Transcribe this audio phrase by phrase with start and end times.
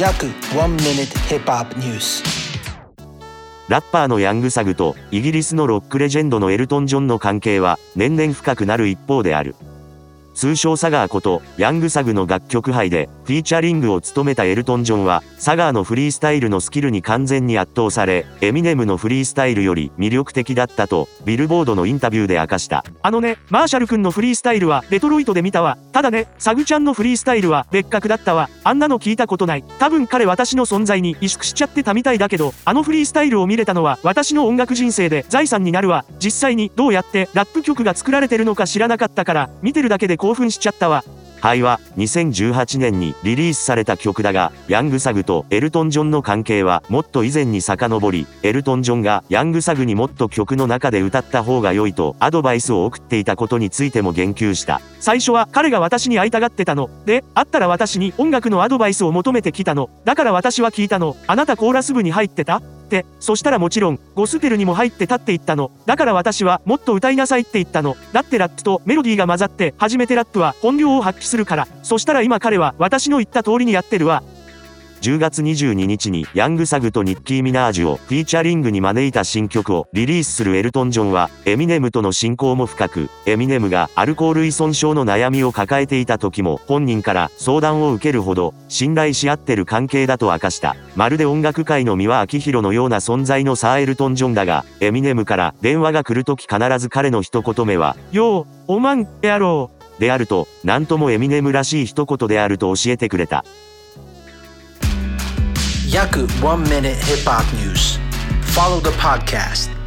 [0.00, 2.24] 約1 minute hip hop news
[3.68, 9.54] ラッパーのヤングサグとイギリスのロックレジェンドのエルトン・ジョンの関係は年々深くなる一方である。
[10.40, 22.86] 通称サガーこと、ヤングサグの楽曲杯で、フィーチャリングを務めたエルトン・ジョンは、サガーのフリースタイルのスキルに完全に圧倒され、エミネムのフリースタイルより魅力的だったと、ビルボードのインタビューで明かした。
[23.02, 25.76] あのね、マーシャル君のフリースタイルは、デトロイトで見たわ。
[25.92, 28.48] ただね、サグちゃんのフリースタイルは、別格だったわ。
[28.62, 29.64] あんなの聞いたことない。
[29.78, 36.04] 多分彼私の存在に萎縮しちゃってたみたいだけど、あのフリースタイルを見れたのは、私の音楽人生で財産になるわ。
[36.18, 41.04] 実際に、どうやってラップ曲が作られてるのか知らなかったから、見てるだけで興奮しちゃったわ。
[41.40, 54.80] 灰は2018年にリリースされた曲だが、ヤングサグとエルトン・ジョンの関係はもっと以前に遡り、エルトン・ジョンがヤングサグにもっと曲の中で歌った方が良いとアドバイスを送っていたことについても言及した。
[55.00, 56.90] 最初は彼が私に会いたがってたの。
[57.06, 59.88] で、会ったら私に音楽のアドバイスを求めてきたの。
[60.04, 61.16] だから私は聞いたの。
[61.26, 62.60] あなたコーラス部に入ってた、
[63.20, 65.70] そしたらもちろん、ゴスペルにも入って立っていったの。
[65.86, 67.96] だから私は、もっと歌いなさいって言ったの。
[68.12, 71.68] だってラップとメロディーが混ざって、初めてラップは本領を発揮するから。
[71.82, 74.22] そしたら今彼は、私の言った通りにやってるわ。
[75.00, 90.76] 10月22日にヤングサグとニッキー・ミナージュをフィーチャリングに招いた新曲をリリースするエルトン・ジョンは、エミネムとの親交も深く、エミネムがアルコール依存症の悩みを抱えていた時も本人から相談を受けるほど信頼し合ってる関係だと明かした。
[90.96, 100.00] まるで音楽界の三輪明宏のような存在のサーエルトン・ジョンだが、エミネムから電話が来るとき必ず彼の一言目は、よう、おまん、やろう。
[100.00, 103.46] であると、なんともエミネムらしい一言であると教えてくれた。
[105.90, 107.98] 約1 minute hip hop news.
[108.54, 109.79] Follow the podcast